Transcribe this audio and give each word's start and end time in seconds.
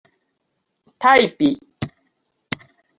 tajpi 1.01 1.49